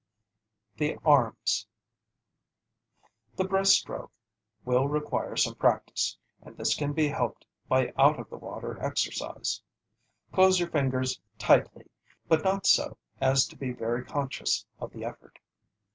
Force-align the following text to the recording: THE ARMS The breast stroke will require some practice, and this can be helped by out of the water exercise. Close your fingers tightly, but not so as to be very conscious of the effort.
THE 0.77 0.97
ARMS 1.05 1.67
The 3.35 3.43
breast 3.43 3.73
stroke 3.73 4.11
will 4.65 4.87
require 4.87 5.35
some 5.35 5.53
practice, 5.53 6.17
and 6.41 6.57
this 6.57 6.73
can 6.73 6.91
be 6.93 7.07
helped 7.07 7.45
by 7.67 7.93
out 7.99 8.19
of 8.19 8.27
the 8.31 8.37
water 8.39 8.81
exercise. 8.83 9.61
Close 10.31 10.59
your 10.59 10.71
fingers 10.71 11.21
tightly, 11.37 11.85
but 12.27 12.43
not 12.43 12.65
so 12.65 12.97
as 13.19 13.45
to 13.49 13.55
be 13.55 13.73
very 13.73 14.03
conscious 14.03 14.65
of 14.79 14.91
the 14.91 15.05
effort. 15.05 15.37